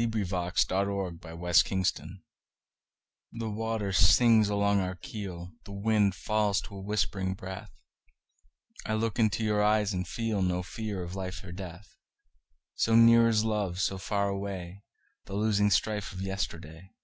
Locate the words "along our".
4.48-4.94